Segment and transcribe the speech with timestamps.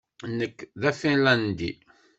[0.37, 1.71] Nekk d Afinlandi